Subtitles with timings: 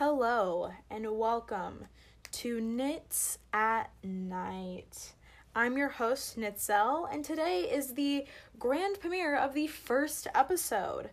[0.00, 1.84] Hello and welcome
[2.32, 5.12] to Nitz at Nite.
[5.54, 8.24] I'm your host, Nitzelle, and today is the
[8.58, 11.10] grand premiere of the first episode.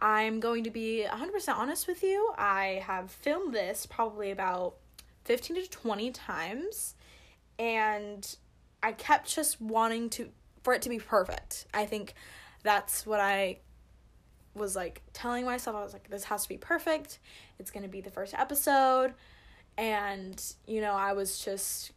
[0.00, 2.32] I'm going to be 100% honest with you.
[2.36, 4.74] I have filmed this probably about
[5.24, 6.96] 15 to 20 times,
[7.56, 8.34] and
[8.82, 10.30] I kept just wanting to
[10.64, 11.66] for it to be perfect.
[11.72, 12.14] I think
[12.64, 13.58] that's what I
[14.58, 17.18] was like telling myself I was like this has to be perfect.
[17.58, 19.14] It's going to be the first episode
[19.76, 21.92] and you know, I was just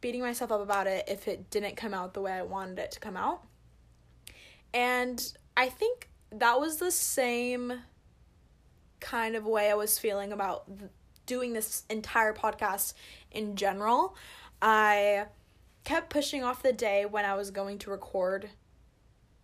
[0.00, 2.90] beating myself up about it if it didn't come out the way I wanted it
[2.92, 3.42] to come out.
[4.72, 7.82] And I think that was the same
[9.00, 10.70] kind of way I was feeling about
[11.26, 12.94] doing this entire podcast
[13.30, 14.16] in general.
[14.62, 15.26] I
[15.84, 18.50] kept pushing off the day when I was going to record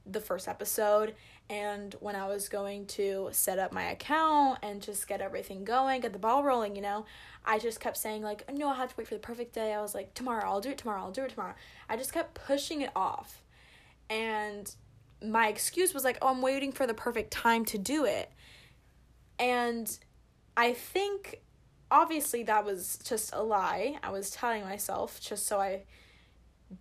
[0.05, 1.15] the first episode
[1.49, 6.01] and when I was going to set up my account and just get everything going,
[6.01, 7.07] get the ball rolling, you know,
[7.45, 9.73] I just kept saying, like, no, I have to wait for the perfect day.
[9.73, 11.55] I was like, tomorrow, I'll do it tomorrow, I'll do it tomorrow.
[11.89, 13.43] I just kept pushing it off.
[14.11, 14.75] And
[15.25, 18.33] my excuse was like, oh, I'm waiting for the perfect time to do it.
[19.39, 19.97] And
[20.57, 21.43] I think
[21.93, 23.99] obviously that was just a lie.
[24.03, 25.85] I was telling myself just so I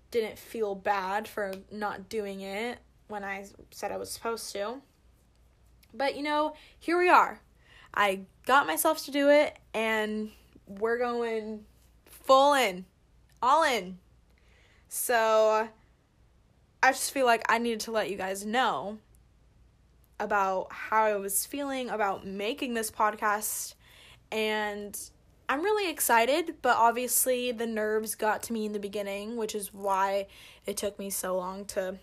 [0.10, 4.82] didn't feel bad for not doing it when I said I was supposed to.
[5.94, 7.40] But you know, here we are.
[7.94, 10.32] I got myself to do it, and
[10.68, 11.66] we're going
[12.06, 12.86] full in,
[13.42, 13.98] all in.
[14.90, 15.70] So
[16.84, 19.00] I just feel like I needed to let you guys know
[20.20, 23.74] about how I was feeling about making this podcast.
[24.32, 24.98] And
[25.48, 29.74] I'm really excited, but obviously the nerves got to me in the beginning, which is
[29.74, 30.28] why
[30.66, 31.98] it took me so long to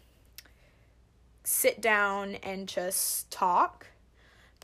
[1.45, 3.87] sit down and just talk.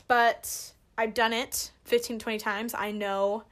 [0.07, 2.73] But I've done it 15, 20 times.
[2.73, 3.43] I know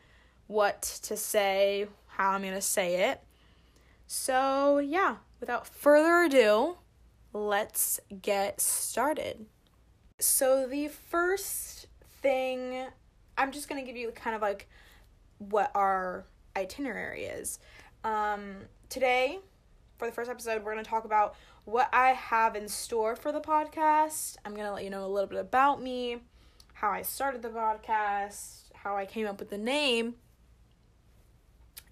[0.47, 3.21] what to say, how I'm going to say it.
[4.07, 6.77] So, yeah, without further ado,
[7.33, 9.45] let's get started.
[10.19, 11.87] So, the first
[12.21, 12.87] thing,
[13.37, 14.67] I'm just going to give you kind of like
[15.37, 17.59] what our itinerary is.
[18.03, 18.55] Um,
[18.89, 19.39] today,
[19.97, 21.35] for the first episode, we're going to talk about
[21.67, 24.37] what I have in store for the podcast.
[24.45, 26.19] I'm going to let you know a little bit about me,
[26.75, 30.15] how I started the podcast, how I came up with the name.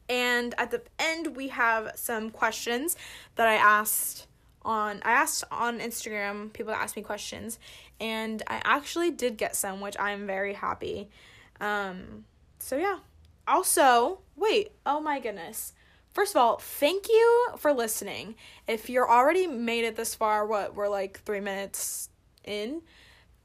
[0.08, 2.96] And at the end, we have some questions
[3.36, 4.28] that I asked
[4.64, 7.60] on I asked on Instagram people to ask me questions
[8.00, 11.10] and I actually did get some which I'm very happy.
[11.62, 12.26] Um
[12.58, 12.98] so yeah.
[13.48, 15.74] Also, wait, oh my goodness.
[16.16, 18.36] First of all, thank you for listening.
[18.70, 22.08] If you're already made it this far, what we're like three minutes
[22.46, 22.84] in,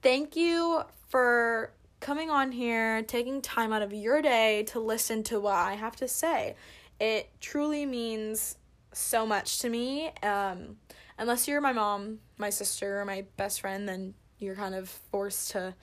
[0.03, 5.41] thank you for coming on here, taking time out of your day to listen to
[5.41, 6.55] what I have to say.
[7.01, 8.57] It truly means
[8.93, 10.13] so much to me.
[10.23, 10.77] Um,
[11.19, 15.51] unless you're my mom, my sister, or my best friend, then you're kind of forced
[15.51, 15.75] to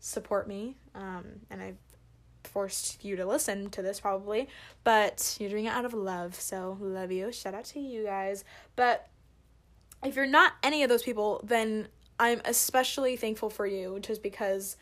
[0.00, 0.78] support me.
[0.96, 1.74] Um, and I
[2.46, 4.48] forced you to listen to this probably,
[4.82, 6.34] but you're doing it out of love.
[6.34, 7.32] So, love you.
[7.32, 8.44] Shout out to you guys.
[8.76, 9.08] But
[10.04, 11.88] if you're not any of those people, then
[12.18, 14.76] I'm especially thankful for you just because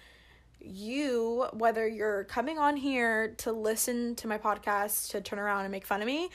[0.61, 5.73] you, whether you're coming on here to listen to my podcast to turn around and
[5.73, 6.29] make fun of me,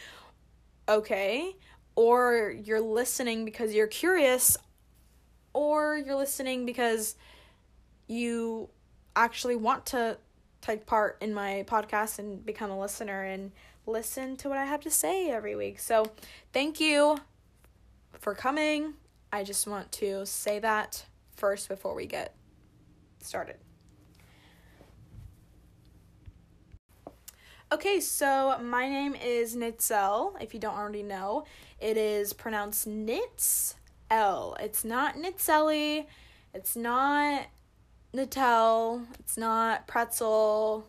[0.89, 1.55] okay,
[1.95, 4.57] or you're listening because you're curious,
[5.53, 7.15] or you're listening because
[8.07, 8.69] you
[9.15, 10.17] actually want to
[10.61, 13.51] take part in my podcast and become a listener and
[13.85, 15.79] listen to what I have to say every week.
[15.79, 16.11] So,
[16.53, 17.17] thank you
[18.19, 18.93] for coming.
[19.31, 22.33] I just want to say that first before we get
[23.21, 23.57] started.
[27.69, 30.41] Okay, so my name is Nitzelle.
[30.41, 31.43] If you don't already know,
[31.81, 33.75] it is pronounced Nitz
[34.09, 34.55] L.
[34.59, 36.05] It's not Nitzelly.
[36.53, 37.47] It's not
[38.17, 39.03] Natal.
[39.19, 40.87] It's not pretzel.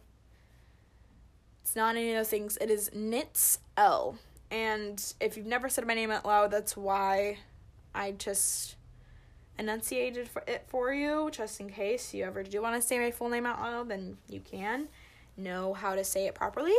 [1.63, 2.57] It's not any of those things.
[2.61, 4.19] It is Knits L.
[4.51, 7.39] And if you've never said my name out loud, that's why
[7.95, 8.77] I just
[9.59, 13.11] enunciated for it for you, just in case you ever do want to say my
[13.11, 14.89] full name out loud, then you can
[15.37, 16.77] know how to say it properly.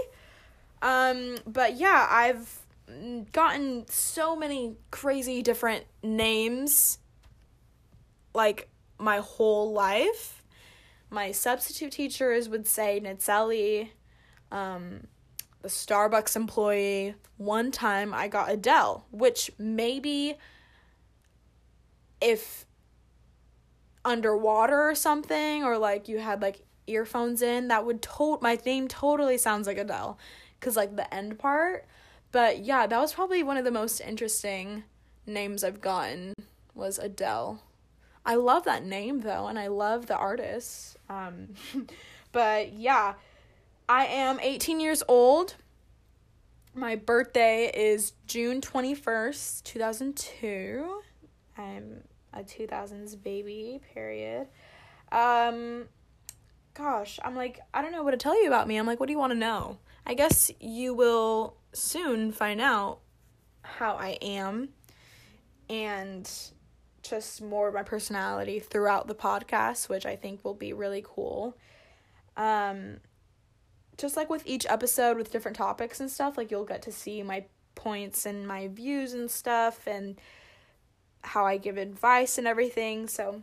[0.82, 2.60] Um, but yeah, I've
[3.32, 6.98] gotten so many crazy different names
[8.34, 8.68] like
[8.98, 10.39] my whole life
[11.10, 13.90] my substitute teachers would say Nitzelli,
[14.52, 15.08] um,
[15.62, 17.16] the Starbucks employee.
[17.38, 20.38] One time I got Adele, which maybe
[22.22, 22.66] if
[24.06, 28.88] underwater or something, or like you had like earphones in, that would to my name
[28.88, 30.18] totally sounds like Adele
[30.60, 31.86] cuz like the end part.
[32.32, 34.84] But yeah, that was probably one of the most interesting
[35.26, 36.34] names I've gotten
[36.76, 37.62] was Adele.
[38.26, 40.98] I love that name though and I love the artist.
[41.10, 41.50] Um
[42.32, 43.16] but yeah,
[43.88, 45.56] I am 18 years old.
[46.76, 51.02] My birthday is June 21st, 2002.
[51.58, 54.48] I'm a 2000s baby, period.
[55.12, 55.86] Um
[56.74, 58.78] gosh, I'm like I don't know what to tell you about me.
[58.78, 59.80] I'm like what do you want to know?
[60.06, 63.00] I guess you will soon find out
[63.62, 64.70] how I am
[65.70, 66.30] and
[67.02, 71.58] just more of my personality throughout the podcast, which I think will be really cool.
[72.38, 72.98] Um
[73.98, 77.22] just like with each episode with different topics and stuff, like you'll get to see
[77.22, 80.20] my points and my views and stuff and
[81.22, 83.08] how I give advice and everything.
[83.08, 83.42] So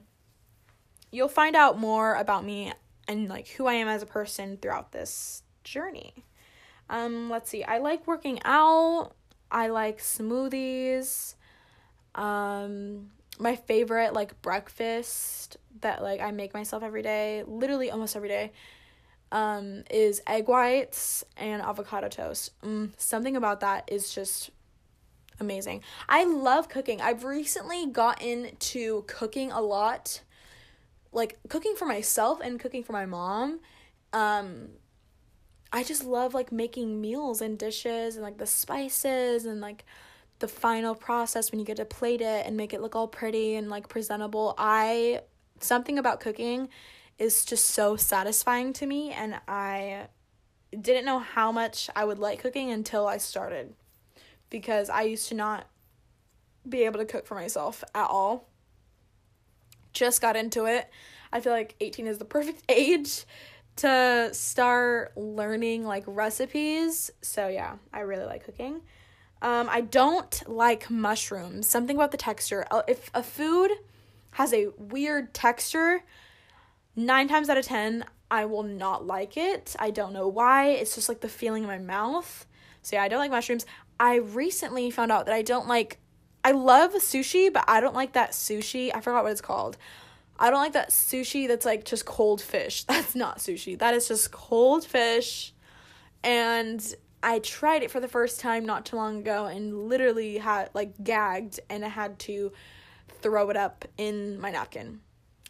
[1.10, 2.72] you'll find out more about me
[3.06, 6.24] and like who I am as a person throughout this journey.
[6.88, 7.62] Um let's see.
[7.62, 9.12] I like working out.
[9.50, 11.34] I like smoothies.
[12.14, 18.28] Um my favorite like breakfast that like I make myself every day, literally almost every
[18.28, 18.52] day,
[19.32, 22.58] um, is egg whites and avocado toast.
[22.62, 24.50] Mm, something about that is just
[25.40, 25.82] amazing.
[26.08, 27.00] I love cooking.
[27.00, 30.22] I've recently gotten to cooking a lot,
[31.12, 33.60] like cooking for myself and cooking for my mom.
[34.12, 34.68] Um,
[35.72, 39.84] I just love like making meals and dishes and like the spices and like
[40.38, 43.54] the final process when you get to plate it and make it look all pretty
[43.54, 44.54] and like presentable.
[44.58, 45.20] I
[45.60, 46.68] something about cooking
[47.18, 50.08] is just so satisfying to me and I
[50.78, 53.74] didn't know how much I would like cooking until I started
[54.50, 55.66] because I used to not
[56.68, 58.48] be able to cook for myself at all.
[59.92, 60.90] Just got into it.
[61.32, 63.24] I feel like 18 is the perfect age
[63.76, 67.10] to start learning like recipes.
[67.22, 68.82] So yeah, I really like cooking.
[69.42, 71.66] Um I don't like mushrooms.
[71.66, 72.66] Something about the texture.
[72.70, 73.70] Uh, if a food
[74.32, 76.02] has a weird texture,
[76.94, 79.76] nine times out of ten, I will not like it.
[79.78, 80.70] I don't know why.
[80.70, 82.46] It's just like the feeling in my mouth.
[82.82, 83.66] So yeah, I don't like mushrooms.
[83.98, 85.98] I recently found out that I don't like
[86.44, 88.92] I love sushi, but I don't like that sushi.
[88.94, 89.76] I forgot what it's called.
[90.38, 92.84] I don't like that sushi that's like just cold fish.
[92.88, 93.78] That's not sushi.
[93.78, 95.52] That is just cold fish.
[96.22, 100.70] And I tried it for the first time not too long ago and literally had
[100.74, 102.52] like gagged and I had to
[103.20, 105.00] throw it up in my napkin.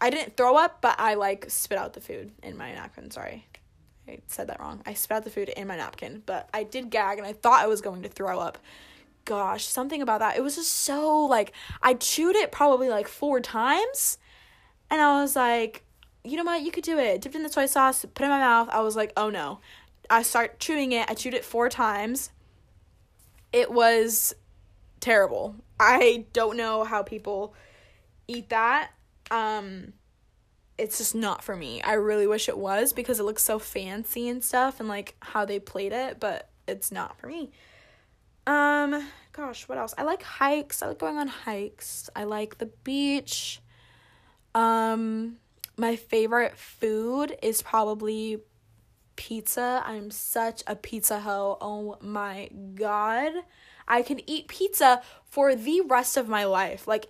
[0.01, 3.11] I didn't throw up, but I like spit out the food in my napkin.
[3.11, 3.47] Sorry.
[4.09, 4.83] I said that wrong.
[4.87, 7.63] I spit out the food in my napkin, but I did gag and I thought
[7.63, 8.59] I was going to throw up.
[9.25, 10.37] Gosh, something about that.
[10.37, 11.53] It was just so like
[11.83, 14.19] I chewed it probably like four times
[14.91, 15.83] and I was like,
[16.23, 17.21] you know what, you could do it.
[17.21, 18.69] Dipped in the soy sauce, put it in my mouth.
[18.71, 19.61] I was like, oh no.
[20.11, 21.09] I start chewing it.
[21.11, 22.31] I chewed it four times.
[23.53, 24.35] It was
[25.01, 25.57] terrible.
[25.79, 27.55] I don't know how people
[28.29, 28.91] eat that
[29.31, 29.93] um
[30.79, 31.81] it's just not for me.
[31.81, 35.47] I really wish it was because it looks so fancy and stuff and like how
[35.47, 37.51] they played it, but it's not for me.
[38.47, 39.95] Um gosh, what else?
[39.97, 40.83] I like hikes.
[40.83, 42.11] I like going on hikes.
[42.15, 43.61] I like the beach.
[44.55, 45.37] Um
[45.79, 48.41] my favorite food is probably
[49.17, 49.83] pizza.
[49.85, 51.59] I'm such a pizza hoe.
[51.61, 53.33] Oh my god.
[53.89, 56.87] I can eat pizza for the rest of my life.
[56.87, 57.09] Like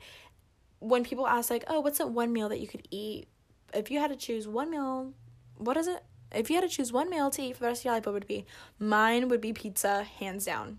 [0.79, 3.29] when people ask like, "Oh, what's that one meal that you could eat
[3.75, 5.13] if you had to choose one meal?
[5.57, 6.05] What is it?
[6.33, 8.07] If you had to choose one meal to eat for the rest of your life,
[8.07, 8.45] what would it be?
[8.79, 10.79] Mine would be pizza, hands down.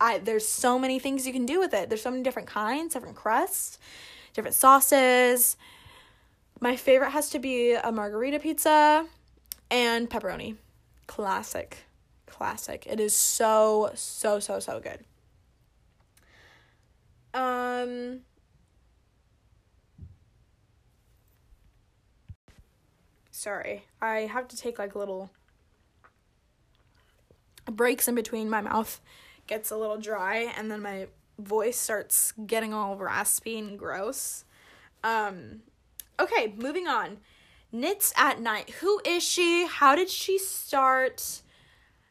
[0.00, 1.88] I there's so many things you can do with it.
[1.88, 3.78] There's so many different kinds, different crusts,
[4.34, 5.56] different sauces.
[6.60, 9.06] My favorite has to be a margarita pizza
[9.70, 10.56] and pepperoni.
[11.06, 11.84] Classic.
[12.26, 12.86] Classic.
[12.86, 15.04] It is so so so so good.
[17.34, 18.20] Um
[23.30, 23.84] Sorry.
[24.02, 25.30] I have to take like little
[27.66, 28.50] breaks in between.
[28.50, 29.00] My mouth
[29.46, 31.06] gets a little dry and then my
[31.38, 34.44] voice starts getting all raspy and gross.
[35.04, 35.62] Um
[36.18, 37.18] okay, moving on.
[37.72, 38.70] Nitz at Nite.
[38.80, 39.66] Who is she?
[39.66, 41.42] How did she start?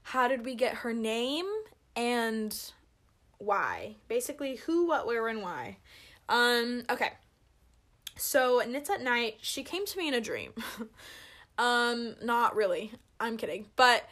[0.03, 1.45] How did we get her name?
[1.95, 2.55] And
[3.39, 3.95] why?
[4.07, 5.77] Basically, who, what, where, and why.
[6.29, 7.13] Um, okay.
[8.17, 10.53] So, Nitz at Nite, she came to me in a dream.
[11.57, 12.91] um, not really.
[13.19, 13.65] I'm kidding.
[13.75, 14.07] But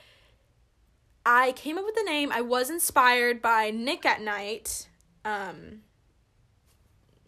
[1.26, 2.32] I came up with the name.
[2.32, 4.88] I was inspired by Nick at Nite.
[5.24, 5.82] Um,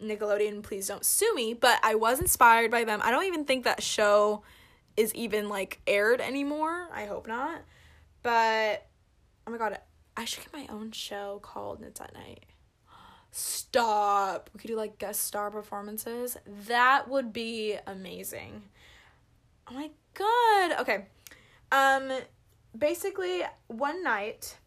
[0.01, 2.99] Nickelodeon, please don't sue me, but I was inspired by them.
[3.03, 4.43] I don't even think that show
[4.95, 6.89] is even like aired anymore.
[6.93, 7.61] I hope not.
[8.23, 8.85] But
[9.45, 9.79] oh my god,
[10.15, 12.45] I should get my own show called Nitz at Nite.
[13.31, 14.49] Stop.
[14.53, 16.37] We could do like guest star performances.
[16.67, 18.63] That would be amazing.
[19.69, 20.81] Oh my god.
[20.81, 21.05] Okay.
[21.71, 22.11] Um
[22.77, 24.57] basically one night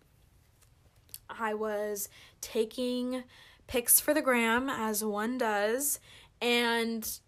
[1.28, 2.08] I was
[2.40, 3.24] taking
[3.70, 6.00] pics for the gram as one does
[6.42, 7.20] and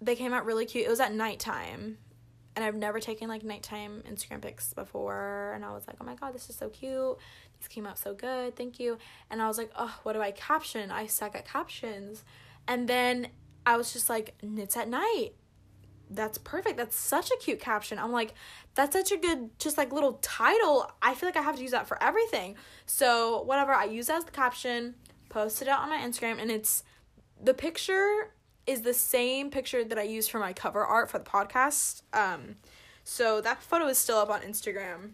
[0.00, 0.84] they came out really cute.
[0.84, 1.98] It was at nighttime.
[2.56, 5.52] And I've never taken like nighttime Instagram pics before.
[5.54, 7.16] And I was like, oh my God, this is so cute.
[7.60, 8.56] These came out so good.
[8.56, 8.98] Thank you.
[9.30, 10.90] And I was like, oh, what do I caption?
[10.90, 12.24] I suck at captions.
[12.66, 13.28] And then
[13.64, 15.34] I was just like, nitz at nite.
[16.10, 16.76] That's perfect.
[16.76, 18.00] That's such a cute caption.
[18.00, 18.34] I'm like,
[18.74, 20.90] that's such a good, just like little title.
[21.00, 22.56] I feel like I have to use that for everything.
[22.84, 24.96] So, whatever, I use that as the caption,
[25.34, 26.84] posted it on my Instagram, and it's
[27.42, 28.30] the picture
[28.68, 32.02] is the same picture that I used for my cover art for the podcast.
[32.12, 32.54] Um,
[33.02, 35.10] so that photo is still up on Instagram,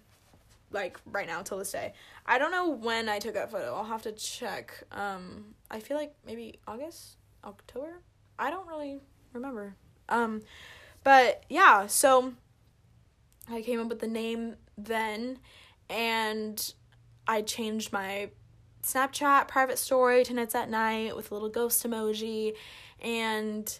[0.70, 1.94] like right now till this day.
[2.26, 3.74] I don't know when I took that photo.
[3.74, 4.84] I'll have to check.
[4.92, 8.02] Um, I feel like maybe August, October.
[8.38, 9.00] I don't really
[9.32, 9.74] remember.
[10.10, 10.42] Um,
[11.02, 12.34] but yeah, so
[13.50, 15.38] I came up with the name then,
[15.88, 16.74] and
[17.26, 18.28] I changed my
[18.82, 22.54] Snapchat private story to Nitz at Nite with a little ghost emoji
[23.00, 23.78] and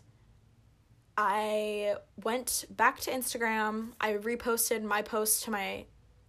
[1.17, 3.93] I went back to Instagram.
[4.01, 5.85] I reposted my post to my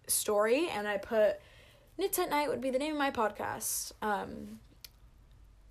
[0.08, 1.40] story and I put
[2.00, 4.60] Nitz at Nite would be the name of my podcast um,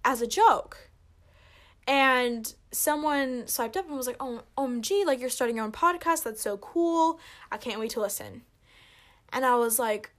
[0.05, 0.91] as a joke.
[1.87, 6.23] And someone swiped up and was like, oh, OMG, like you're starting your own podcast.
[6.23, 7.19] That's so cool.
[7.51, 8.43] I can't wait to listen.
[9.33, 10.13] And I was like,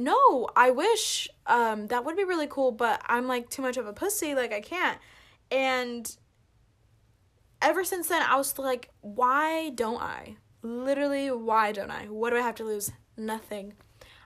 [0.00, 3.86] no, I wish um, that would be really cool, but I'm like too much of
[3.86, 4.34] a pussy.
[4.34, 4.98] Like I can't.
[5.50, 6.16] And
[7.62, 10.36] ever since then, I was like, why don't I?
[10.62, 12.04] Literally, why don't I?
[12.06, 12.92] What do I have to lose?
[13.16, 13.74] Nothing.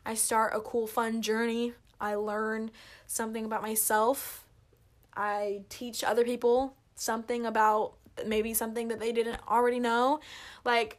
[0.04, 1.72] I start a cool, fun journey.
[2.00, 2.70] I learn
[3.06, 4.44] something about myself.
[5.16, 7.94] I teach other people something about
[8.26, 10.20] maybe something that they didn't already know.
[10.64, 10.98] Like,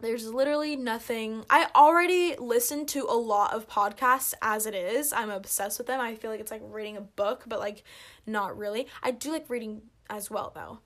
[0.00, 1.44] there's literally nothing.
[1.50, 5.12] I already listen to a lot of podcasts as it is.
[5.12, 6.00] I'm obsessed with them.
[6.00, 7.82] I feel like it's like reading a book, but like
[8.26, 8.86] not really.
[9.02, 10.78] I do like reading as well though.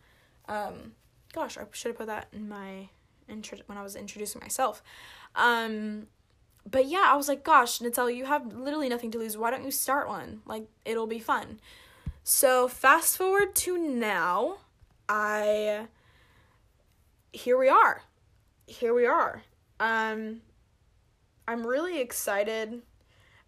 [0.52, 0.92] Um
[1.32, 2.88] gosh, I should have put that in my
[3.28, 4.82] intro when I was introducing myself.
[5.34, 6.06] Um
[6.70, 9.36] but yeah, I was like, gosh, Natalia, you have literally nothing to lose.
[9.36, 10.40] Why don't you start one?
[10.46, 11.60] Like it'll be fun.
[12.24, 14.58] So fast forward to now,
[15.08, 15.88] I
[17.32, 18.02] here we are
[18.72, 19.42] here we are.
[19.78, 20.40] Um,
[21.46, 22.82] I'm really excited.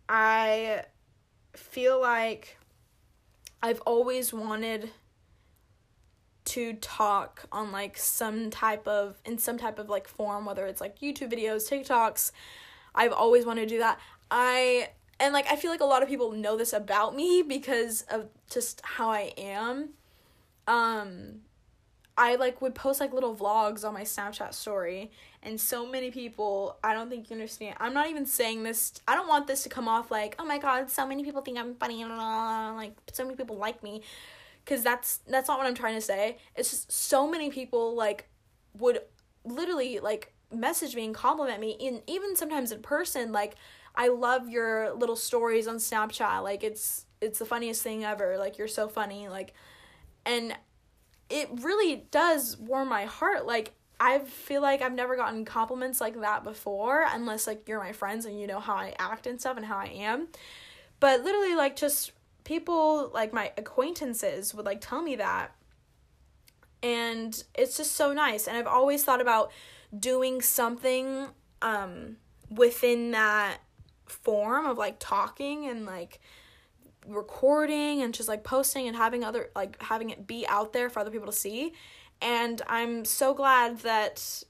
[0.08, 0.82] I
[1.54, 2.58] feel like
[3.62, 4.90] I've always wanted
[6.44, 10.80] to talk on like some type of in some type of like form whether it's
[10.80, 12.30] like YouTube videos, TikToks.
[12.94, 13.98] I've always wanted to do that.
[14.30, 18.02] I and like I feel like a lot of people know this about me because
[18.10, 19.90] of just how I am.
[20.68, 21.40] Um
[22.16, 25.10] I like would post like little vlogs on my Snapchat story
[25.42, 27.76] and so many people I don't think you understand.
[27.80, 30.58] I'm not even saying this I don't want this to come off like, "Oh my
[30.58, 34.02] god, so many people think I'm funny and uh, like so many people like me."
[34.64, 36.38] Cuz that's that's not what I'm trying to say.
[36.54, 38.28] It's just so many people like
[38.78, 39.00] would
[39.44, 43.56] literally like message me and compliment me and even sometimes in person like
[43.96, 46.42] I love your little stories on Snapchat.
[46.42, 48.38] Like it's it's the funniest thing ever.
[48.38, 49.52] Like you're so funny like
[50.26, 50.56] and
[51.34, 53.44] it really does warm my heart.
[53.44, 57.90] Like I feel like I've never gotten compliments like that before unless like you're my
[57.90, 60.28] friends and you know how I act and stuff and how I am.
[61.00, 62.12] But literally like just
[62.44, 65.50] people like my acquaintances would like tell me that.
[66.84, 69.50] And it's just so nice and I've always thought about
[69.98, 71.26] doing something
[71.62, 72.16] um
[72.48, 73.58] within that
[74.06, 76.20] form of like talking and like
[77.06, 81.00] recording and just like posting and having other like having it be out there for
[81.00, 81.72] other people to see.
[82.20, 84.42] And i'm so glad that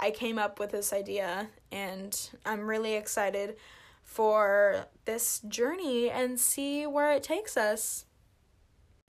[0.00, 3.56] i came up with this idea and i'm really excited
[4.02, 8.06] for this journey and see where it takes us.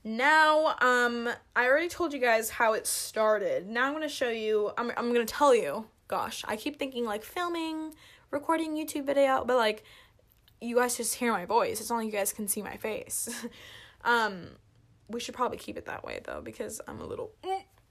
[0.03, 3.67] Now um i already told you guys how it started.
[3.67, 6.77] Now i'm going to show you i'm, I'm going to tell you gosh i keep
[6.77, 7.93] thinking like filming
[8.29, 9.83] recording youtube video but like
[10.63, 11.81] you guys just hear my voice.
[11.81, 13.29] It's like you guys can see my face.
[14.03, 14.47] um,
[15.09, 17.31] we should probably keep it that way though because I'm a little.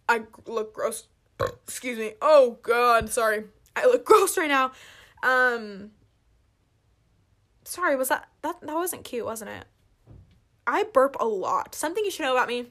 [0.09, 1.07] I look gross.
[1.41, 2.13] Excuse me.
[2.23, 3.45] Oh God, sorry.
[3.77, 4.73] I look gross right now.
[5.23, 5.91] Um.
[7.65, 9.65] Sorry, was that that that wasn't cute, wasn't it?
[10.67, 11.75] I burp a lot.
[11.75, 12.67] Something you should know about me.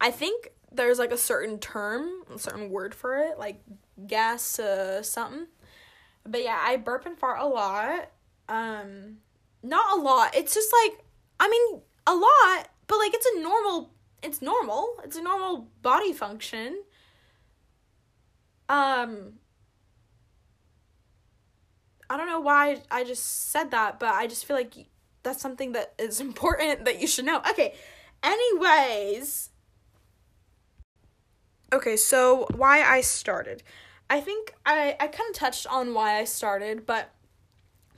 [0.00, 3.60] I think there's like a certain term, a certain word for it, like
[4.06, 5.46] gas uh, something.
[6.26, 8.10] But yeah, I burp and fart a lot.
[8.48, 9.18] Um,
[9.62, 10.34] not a lot.
[10.34, 11.04] It's just like,
[11.40, 13.90] I mean, a lot, but like it's a normal.
[14.22, 14.96] It's normal.
[15.04, 16.82] It's a normal body function.
[18.68, 19.34] Um,
[22.10, 24.74] I don't know why I just said that, but I just feel like
[25.22, 27.38] that's something that is important that you should know.
[27.50, 27.74] Okay.
[28.22, 29.50] Anyways,
[31.72, 33.62] okay, so why I started.
[34.10, 37.12] I think I I kind of touched on why I started, but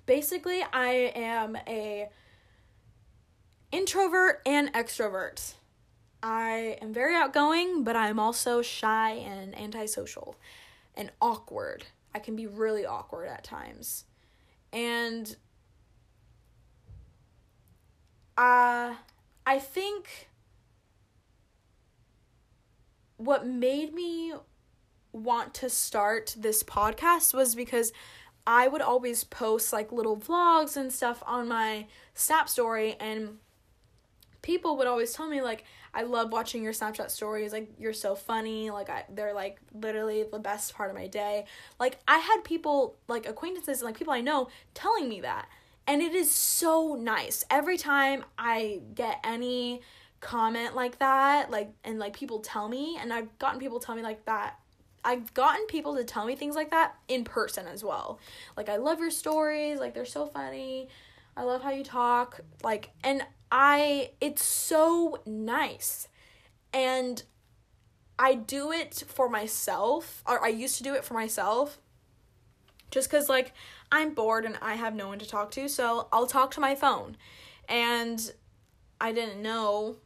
[0.06, 2.08] basically I am a
[3.72, 5.54] introvert and extrovert.
[6.22, 10.36] I am very outgoing, but I'm also shy and antisocial
[10.94, 11.86] and awkward.
[12.14, 14.04] I can be really awkward at times.
[14.72, 15.36] And
[18.36, 18.94] uh
[19.46, 20.28] I think
[23.16, 24.32] what made me
[25.12, 27.92] want to start this podcast was because
[28.46, 33.38] I would always post like little vlogs and stuff on my Snap story and
[34.42, 38.14] people would always tell me like I love watching your Snapchat stories like you're so
[38.14, 41.46] funny like I they're like literally the best part of my day.
[41.78, 45.48] Like I had people like acquaintances and like people I know telling me that.
[45.86, 47.44] And it is so nice.
[47.50, 49.80] Every time I get any
[50.20, 54.02] comment like that, like and like people tell me and I've gotten people tell me
[54.02, 54.58] like that
[55.04, 58.18] I've gotten people to tell me things like that in person as well.
[58.56, 60.88] Like I love your stories, like they're so funny.
[61.36, 62.40] I love how you talk.
[62.62, 66.08] Like and I it's so nice.
[66.72, 67.22] And
[68.18, 71.80] I do it for myself or I used to do it for myself
[72.90, 73.54] just cuz like
[73.90, 76.74] I'm bored and I have no one to talk to, so I'll talk to my
[76.74, 77.16] phone.
[77.68, 78.32] And
[79.00, 79.96] I didn't know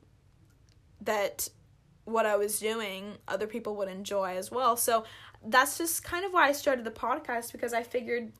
[1.00, 1.48] that
[2.04, 4.76] what I was doing, other people would enjoy as well.
[4.76, 5.04] So
[5.44, 8.32] that's just kind of why I started the podcast because I figured,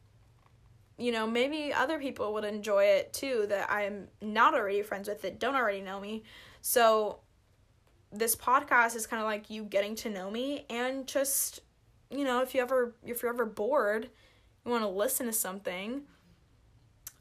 [0.99, 5.23] you know, maybe other people would enjoy it too that I'm not already friends with
[5.23, 6.25] that don't already know me.
[6.61, 7.21] So
[8.13, 11.61] this podcast is kind of like you getting to know me and just,
[12.11, 14.09] you know, if you ever if you're ever bored,
[14.65, 16.03] you want to listen to something,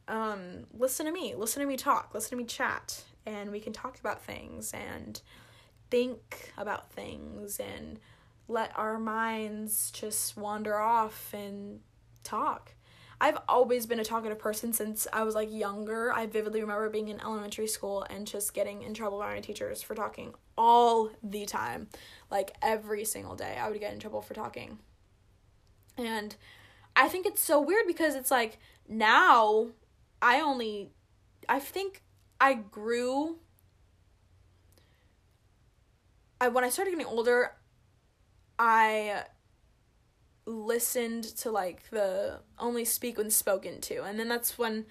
[0.07, 1.35] um, listen to me.
[1.35, 2.11] Listen to me talk.
[2.13, 5.21] Listen to me chat and we can talk about things and
[5.93, 7.99] think about things and
[8.47, 11.81] let our minds just wander off and
[12.23, 12.73] talk.
[13.21, 16.11] I've always been a talkative person since I was like younger.
[16.11, 19.83] I vividly remember being in elementary school and just getting in trouble by my teachers
[19.83, 21.89] for talking all the time.
[22.31, 24.79] Like every single day, I would get in trouble for talking.
[25.95, 26.35] And
[26.95, 28.57] I think it's so weird because it's like
[28.89, 29.67] now
[30.23, 30.89] I only
[31.47, 32.01] I think
[32.41, 33.37] I grew
[36.43, 37.51] I when I started getting older,
[38.59, 39.23] I
[40.45, 44.85] listened to like the only speak when spoken to, and then that's when,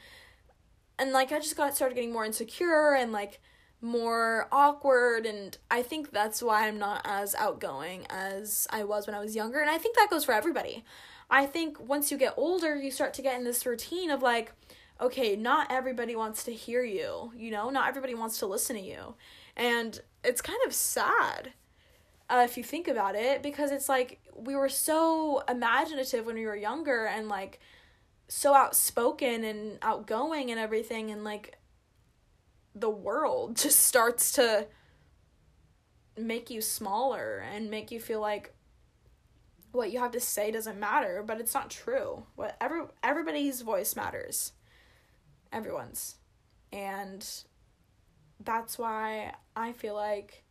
[0.98, 3.40] and like I just got started getting more insecure and like
[3.82, 9.16] more awkward and I think that's why I'm not as outgoing as I was when
[9.16, 10.84] I was younger and I think that goes for everybody.
[11.28, 14.52] I think once you get older you start to get in this routine of like
[15.02, 17.70] okay, not everybody wants to hear you, you know?
[17.70, 19.16] Not everybody wants to listen to you.
[19.56, 21.52] And it's kind of sad
[22.32, 26.46] uh, if you think about it because it's like we were so imaginative when we
[26.46, 27.60] were younger and like
[28.28, 31.58] so outspoken and outgoing and everything and like
[32.74, 34.66] the world just starts to
[36.16, 38.54] make you smaller and make you feel like
[39.72, 42.24] what you have to say doesn't matter but it's not true.
[42.34, 44.52] What every everybody's voice matters.
[45.52, 46.16] Everyone's.
[46.72, 47.26] And
[48.44, 50.44] that's why I feel like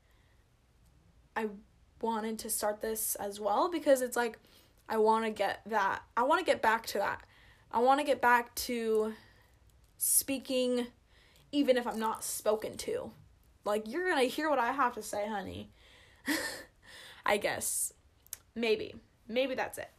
[1.35, 1.47] I
[2.01, 4.39] wanted to start this as well because it's like
[4.89, 6.01] I want to get that.
[6.17, 7.21] I want to get back to that.
[7.71, 9.13] I want to get back to
[9.97, 10.87] speaking
[11.51, 13.11] even if I'm not spoken to.
[13.63, 15.71] Like you're going to hear what I have to say, honey.
[17.25, 17.93] I guess.
[18.55, 18.95] Maybe.
[19.27, 19.89] Maybe that's it.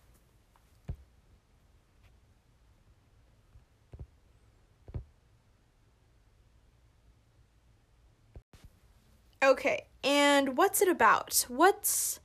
[9.43, 11.47] Okay, and what's it about?
[11.49, 12.21] What's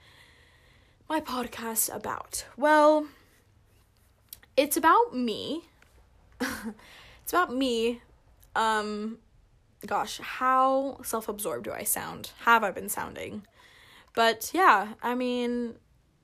[1.09, 2.45] my podcast about?
[2.55, 3.07] Well,
[4.55, 5.63] it's about me.
[6.39, 8.03] it's about me.
[8.55, 9.17] Um
[9.87, 12.33] gosh, how self-absorbed do I sound?
[12.41, 13.47] Have I been sounding?
[14.13, 15.73] But yeah, I mean,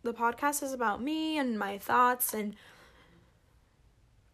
[0.04, 2.56] the podcast is about me and my thoughts and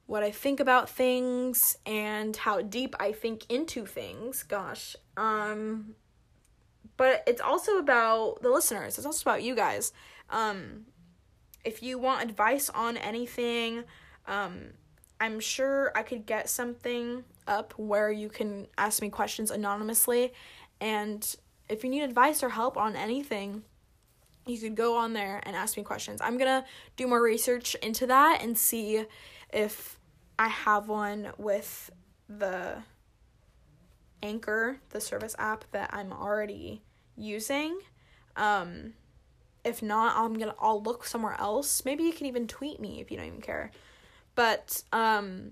[0.08, 4.43] what I think about things and how deep I think into things.
[4.43, 4.98] Gosh.
[5.15, 5.95] Um
[7.00, 8.98] but it's also about the listeners.
[8.98, 9.94] It's also about you guys.
[10.30, 10.86] Um,
[11.64, 13.86] if you want advice on anything,
[14.28, 14.72] um,
[15.22, 20.34] I'm sure I could get something up where you can ask me questions anonymously.
[20.82, 21.26] And
[21.70, 23.64] if you need advice or help on anything,
[24.46, 26.20] you could go on there and ask me questions.
[26.20, 26.66] I'm gonna
[26.98, 29.06] do more research into that and see
[29.54, 29.98] if
[30.38, 31.92] I have one with
[32.28, 32.84] the
[34.22, 36.82] Anchor, the service app that I'm already
[37.19, 37.79] using.
[38.36, 38.93] Um,
[39.63, 41.84] if not, I'm gonna I'll look somewhere else.
[41.86, 43.71] Maybe you can even tweet me if you don't even care.
[44.36, 45.51] But um,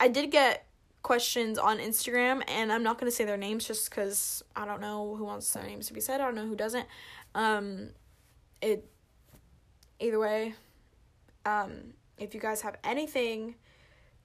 [0.00, 0.66] I did get
[1.02, 5.14] questions on Instagram, and I'm not gonna say their names just because I don't know
[5.16, 6.20] who wants their names to be said.
[6.20, 6.86] I don't know who doesn't.
[7.34, 7.90] Um,
[8.60, 8.88] it
[10.00, 10.54] either way.
[11.46, 13.56] Um, if you guys have anything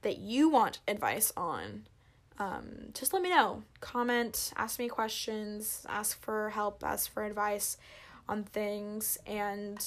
[0.02, 1.86] that you want advice on,
[2.40, 3.62] um, just let me know.
[3.80, 7.76] Comment, ask me questions, ask for help, ask for advice
[8.28, 9.86] on things, and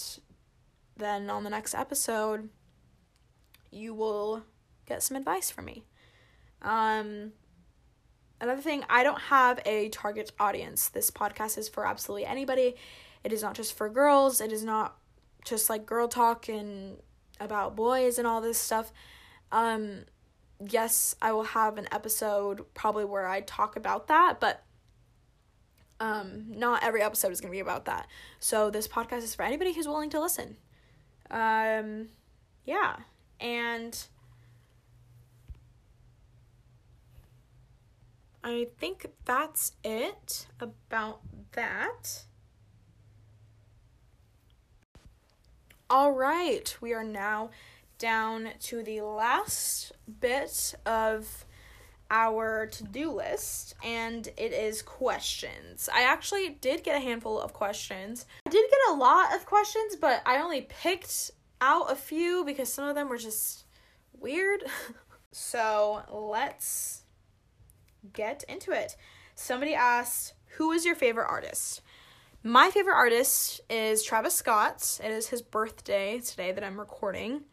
[0.96, 2.50] then on the next episode,
[3.72, 4.44] you will
[4.86, 5.84] get some advice from me.
[6.62, 7.32] Um,
[8.39, 10.89] another thing, I don't have a target audience.
[10.89, 12.76] This podcast is for absolutely anybody.
[13.24, 14.39] It is not just for girls.
[14.39, 14.96] It is not
[15.44, 16.98] just like girl talk and
[17.39, 18.94] about boys and all this stuff.
[19.52, 20.06] Um,
[20.60, 24.63] yes, I will have an episode probably where I talk about that, but
[26.00, 28.08] um, not every episode is going to be about that.
[28.39, 30.58] So this podcast is for anybody who's willing to listen.
[31.32, 32.10] Um,
[32.66, 32.98] yeah,
[33.39, 33.98] and
[38.44, 41.22] I think that's it about
[41.54, 42.26] that.
[45.89, 47.52] All right, we are now
[48.04, 51.46] down to the last bit of
[52.12, 55.88] our to do list, and it is questions.
[55.88, 58.26] I actually did get a handful of questions.
[58.46, 62.72] I did get a lot of questions, but I only picked out a few because
[62.72, 63.63] some of them were just
[64.20, 64.66] weird.
[65.32, 67.04] so let's
[68.12, 68.98] get into it.
[69.36, 71.82] Somebody asked, Who is your favorite artist?
[72.44, 75.00] My favorite artist is Travis Scott.
[75.02, 77.46] It is his birthday today that I'm recording.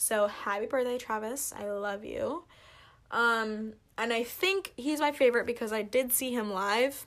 [0.00, 1.52] So happy birthday, Travis.
[1.54, 2.44] I love you.
[3.10, 7.06] Um, and I think he's my favorite because I did see him live.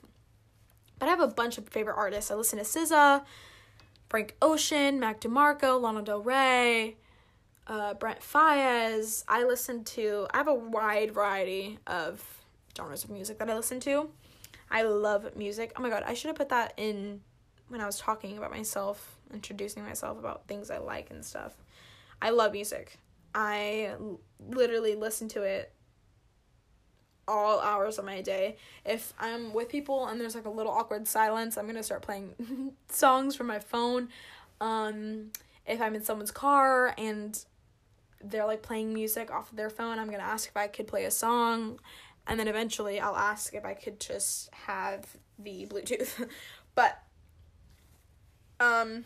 [1.00, 2.30] But I have a bunch of favorite artists.
[2.30, 3.24] I listen to SZA,
[4.08, 6.96] Frank Ocean, Mac DeMarco, Lana Del Rey,
[7.66, 9.24] uh, Brent Faiyaz.
[9.26, 12.24] I listen to, I have a wide variety of
[12.76, 14.08] genres of music that I listen to.
[14.70, 15.72] I love music.
[15.76, 17.22] Oh my god, I should have put that in
[17.66, 21.56] when I was talking about myself, introducing myself about things I like and stuff.
[22.24, 22.96] I love music.
[23.34, 23.92] I
[24.48, 25.70] literally listen to it
[27.28, 28.56] all hours of my day.
[28.82, 32.72] If I'm with people and there's like a little awkward silence, I'm to start playing
[32.88, 34.08] songs from my phone.
[34.58, 35.32] Um
[35.66, 37.44] if I'm in someone's car and
[38.22, 41.04] they're like playing music off of their phone, I'm to ask if I could play
[41.04, 41.78] a song
[42.26, 45.04] and then eventually I'll ask if I could just have
[45.38, 46.26] the Bluetooth.
[46.74, 47.02] but
[48.60, 49.04] um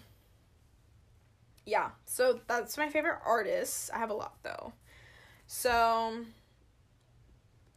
[1.68, 3.90] yeah, so that's my favorite artist.
[3.94, 4.72] I have a lot though.
[5.46, 5.70] So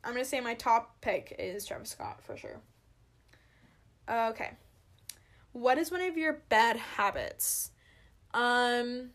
[0.04, 2.62] I'm gonna say my top pick is Travis Scott for sure.
[4.10, 4.52] Okay.
[5.52, 7.72] What is one of your bad habits?
[8.34, 9.10] Um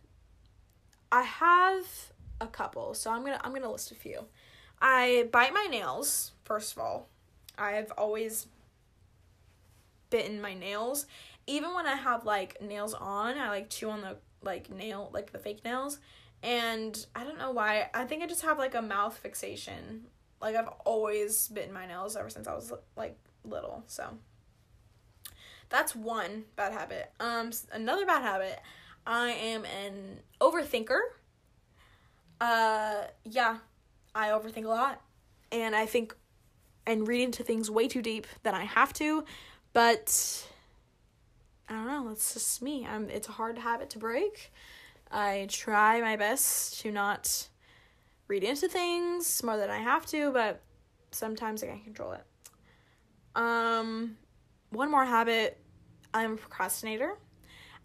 [1.11, 1.87] I have
[2.43, 4.27] a couple, so I'm gonna I'm gonna list a few.
[4.83, 7.09] I bite my nails, first of all.
[7.57, 8.47] I've always
[10.11, 11.07] bitten my nails.
[11.47, 15.33] Even when I have like nails on, I like chew on the like nail like
[15.33, 15.99] the fake nails.
[16.43, 17.91] And i don't know why.
[17.93, 20.07] I think i just have like a mouth fixation.
[20.41, 24.19] Like i've always bitten my nails ever since i was like little so.
[25.69, 27.13] That's one bad habit.
[27.21, 28.61] Um another bad habit
[29.07, 31.01] i am an overthinker.
[32.41, 33.59] Uh yeah
[34.15, 35.03] i overthink a lot.
[35.53, 36.15] And i think
[36.87, 39.25] and read into things way too deep than i have to.
[39.73, 40.47] But
[41.69, 42.87] I don't know, that's just me.
[42.87, 44.53] I'm it's a hard habit to break.
[45.11, 47.49] I try my best to not
[48.29, 50.63] read into things more than I have to, but
[51.11, 52.25] sometimes I can't control it.
[53.35, 54.17] Um
[54.71, 55.59] one more habit,
[56.15, 57.19] I'm a procrastinator.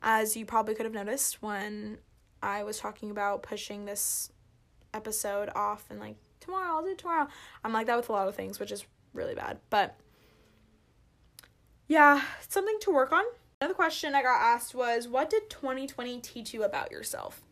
[0.04, 2.00] As you probably could have noticed when
[2.42, 4.32] I was talking about pushing this
[4.94, 7.28] episode off and like tomorrow, I'll do tomorrow.
[7.64, 9.60] I'm like that with a lot of things, which is really bad.
[9.70, 10.00] But
[11.88, 13.24] yeah, something to work on.
[13.62, 17.44] Another question I got asked was What did 2020 teach you about yourself?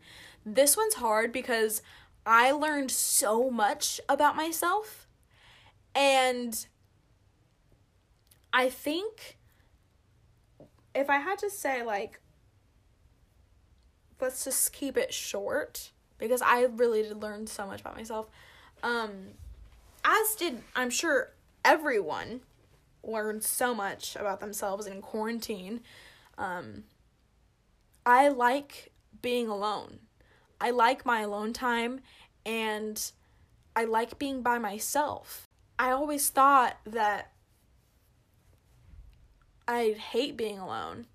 [0.44, 1.82] This one's hard because
[2.26, 5.06] I learned so much about myself.
[5.94, 6.66] And
[8.52, 9.38] I think
[10.96, 12.18] if I had to say like
[14.20, 18.26] let's just keep it short because I really did learn so much about myself.
[18.82, 19.10] Um
[20.04, 21.30] as did I'm sure
[21.64, 22.40] everyone
[23.02, 25.80] learned so much about themselves in quarantine.
[26.38, 26.84] Um
[28.04, 30.00] I like being alone.
[30.60, 32.00] I like my alone time
[32.44, 33.10] and
[33.76, 35.48] I like being by myself.
[35.78, 37.32] I always thought that
[39.66, 41.06] I'd hate being alone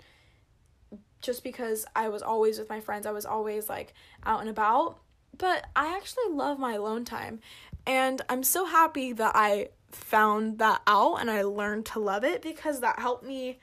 [1.22, 3.06] just because I was always with my friends.
[3.06, 3.94] I was always like
[4.24, 5.00] out and about.
[5.38, 7.42] But I actually love my alone time.
[7.86, 12.42] And I'm so happy that I found that out and I learned to love it
[12.42, 13.60] because that helped me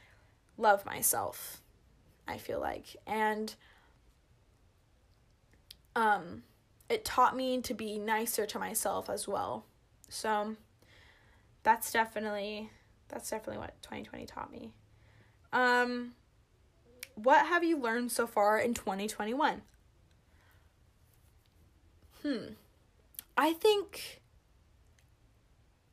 [0.56, 1.60] love myself.
[2.26, 2.96] I feel like.
[3.06, 3.54] And
[5.94, 6.42] um
[6.88, 9.64] it taught me to be nicer to myself as well.
[10.08, 10.56] So
[11.62, 12.70] that's definitely
[13.08, 14.72] that's definitely what 2020 taught me.
[15.52, 16.14] Um
[17.14, 19.62] what have you learned so far in 2021?
[22.22, 22.38] Hmm.
[23.36, 24.21] I think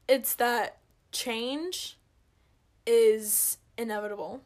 [0.10, 0.78] it's that
[1.12, 1.98] change
[2.88, 4.42] is inevitable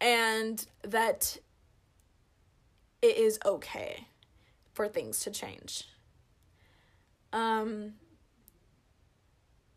[0.00, 1.36] and that
[3.02, 4.06] it is okay
[4.72, 5.84] for things to change.
[7.34, 7.94] Um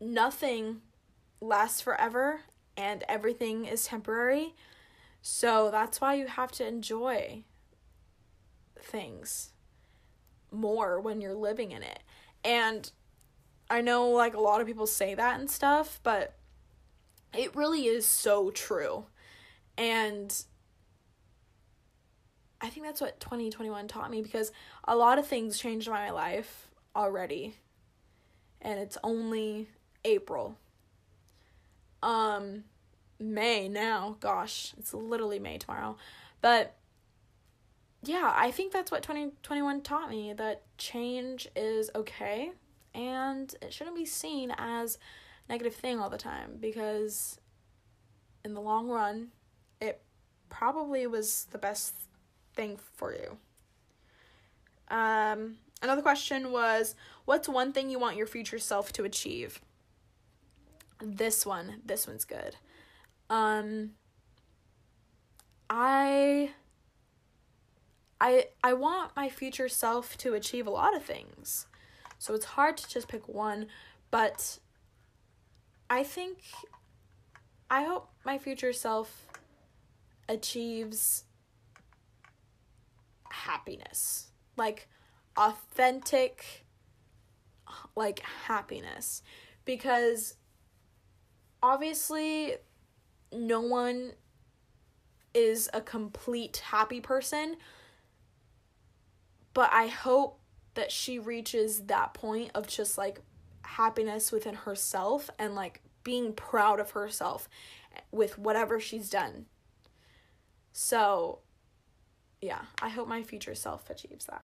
[0.00, 0.80] nothing
[1.42, 2.40] lasts forever
[2.74, 4.54] and everything is temporary.
[5.20, 7.44] So that's why you have to enjoy
[8.80, 9.50] things
[10.50, 11.98] more when you're living in it.
[12.42, 12.90] And
[13.70, 16.34] I know like a lot of people say that and stuff, but
[17.36, 19.04] it really is so true.
[19.76, 20.34] And
[22.60, 24.52] I think that's what 2021 taught me because
[24.84, 27.56] a lot of things changed my life already.
[28.60, 29.68] And it's only
[30.04, 30.56] April.
[32.02, 32.64] Um
[33.20, 34.16] May now.
[34.20, 35.96] Gosh, it's literally May tomorrow.
[36.40, 36.76] But
[38.02, 42.52] yeah, I think that's what 2021 taught me that change is okay
[42.98, 44.98] and it shouldn't be seen as
[45.48, 47.38] negative thing all the time because
[48.44, 49.28] in the long run
[49.80, 50.02] it
[50.48, 51.94] probably was the best
[52.54, 53.38] thing for you.
[54.94, 59.60] Um another question was what's one thing you want your future self to achieve?
[61.00, 62.56] This one, this one's good.
[63.30, 63.92] Um
[65.70, 66.50] I
[68.20, 71.66] I I want my future self to achieve a lot of things.
[72.18, 73.66] So it's hard to just pick one,
[74.10, 74.58] but
[75.88, 76.38] I think
[77.70, 79.26] I hope my future self
[80.28, 81.24] achieves
[83.30, 84.28] happiness.
[84.56, 84.88] Like
[85.36, 86.64] authentic
[87.94, 89.22] like happiness
[89.64, 90.34] because
[91.62, 92.54] obviously
[93.32, 94.12] no one
[95.34, 97.56] is a complete happy person
[99.54, 100.37] but i hope
[100.78, 103.20] that she reaches that point of just like
[103.62, 107.48] happiness within herself and like being proud of herself
[108.12, 109.46] with whatever she's done.
[110.72, 111.40] So
[112.40, 114.40] yeah i hope my future self achieves that.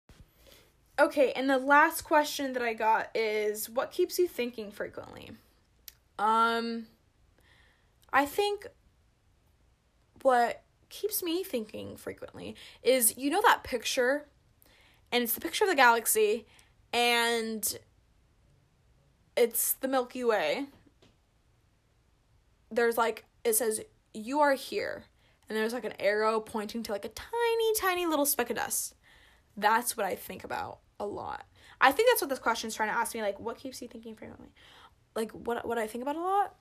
[1.01, 5.33] Okay and the last question that i got is what keeps you thinking frequently?
[6.17, 6.87] Um
[8.13, 8.69] I think
[10.23, 14.27] what keeps me thinking frequently is you know that picture
[15.13, 16.47] and it's the picture of the galaxy
[16.93, 17.79] and
[19.37, 20.67] it's the Milky Way.
[22.71, 23.81] There's like it says
[24.13, 25.05] you are here
[25.49, 28.95] and there's like an arrow pointing to like a tiny tiny little speck of dust.
[29.57, 31.45] That's what I think about a lot.
[31.81, 33.89] I think that's what this question is trying to ask me like what keeps you
[33.89, 34.53] thinking frequently?
[35.17, 36.55] Like what what I think about a lot?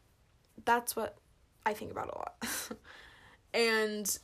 [0.66, 1.18] That's what
[1.66, 2.78] I think about a lot.
[3.54, 4.20] and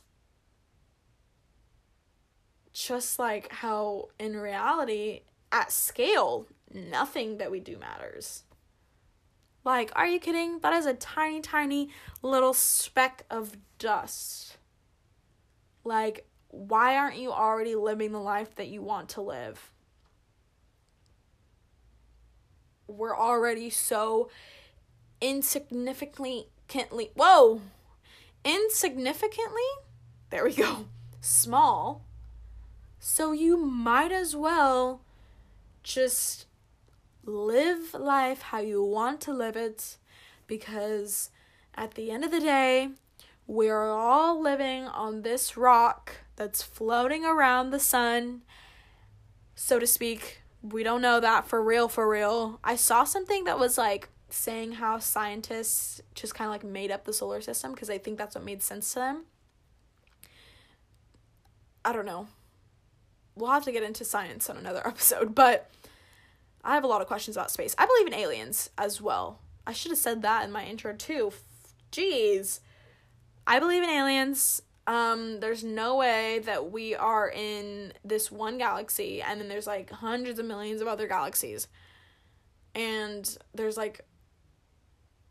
[2.76, 8.42] just like how in reality, at scale, nothing that we do matters.
[9.64, 10.60] Like, are you kidding?
[10.60, 11.88] That is a tiny, tiny
[12.22, 14.58] little speck of dust.
[15.84, 19.72] Like, why aren't you already living the life that you want to live?
[22.86, 24.28] We're already so
[25.20, 26.48] insignificantly
[27.14, 27.62] whoa,
[28.44, 29.62] insignificantly,
[30.30, 30.86] there we go,
[31.20, 32.05] small.
[33.08, 35.00] So you might as well
[35.84, 36.46] just
[37.24, 39.96] live life how you want to live it
[40.48, 41.30] because
[41.76, 42.88] at the end of the day,
[43.46, 48.42] we're all living on this rock that's floating around the sun,
[49.54, 50.42] so to speak.
[50.60, 52.58] We don't know that for real, for real.
[52.64, 57.04] I saw something that was like saying how scientists just kind of like made up
[57.04, 59.26] the solar system because I think that's what made sense to them.
[61.84, 62.26] I don't know.
[63.36, 65.70] We'll have to get into science on another episode, but
[66.64, 67.74] I have a lot of questions about space.
[67.78, 69.40] I believe in aliens as well.
[69.66, 71.32] I should have said that in my intro too.
[71.92, 72.60] Jeez.
[73.46, 74.62] I believe in aliens.
[74.86, 79.90] Um, there's no way that we are in this one galaxy and then there's like
[79.90, 81.68] hundreds of millions of other galaxies.
[82.74, 84.02] And there's like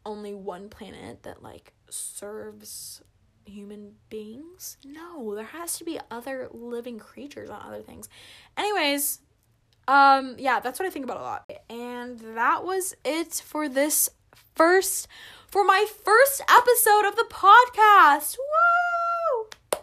[0.06, 3.02] only one planet that like serves
[3.46, 4.78] human beings?
[4.86, 8.10] No, there has to be other living creatures on other things.
[8.58, 9.20] Anyways,
[9.88, 11.52] um yeah, that's what I think about a lot.
[11.70, 14.10] And that was it for this
[14.56, 15.08] first
[15.48, 18.38] for my first episode of the podcast.
[18.38, 19.80] Woo!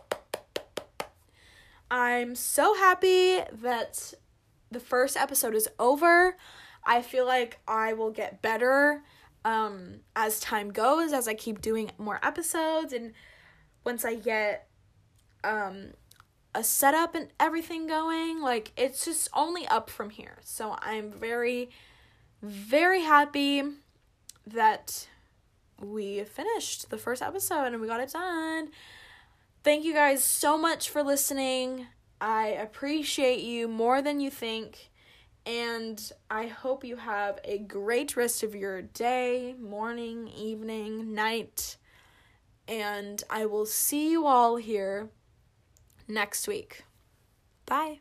[1.90, 4.14] I'm so happy that
[4.70, 6.36] the first episode is over.
[6.84, 9.02] I feel like I will get better
[9.44, 13.12] um as time goes as I keep doing more episodes and
[13.84, 14.68] once I get
[15.44, 15.88] um
[16.54, 20.38] a setup and everything going, like it's just only up from here.
[20.42, 21.70] So I'm very
[22.42, 23.62] very happy
[24.46, 25.06] that
[25.80, 28.68] we finished the first episode and we got it done.
[29.62, 31.86] Thank you guys so much for listening.
[32.20, 34.90] I appreciate you more than you think.
[35.44, 41.76] And I hope you have a great rest of your day, morning, evening, night.
[42.72, 45.10] And I will see you all here
[46.08, 46.84] next week.
[47.66, 48.00] Bye.